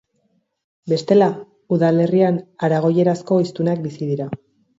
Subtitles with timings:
[0.93, 1.27] Bestela,
[1.77, 4.29] udalerrian aragoierazko hiztunak bizi dira.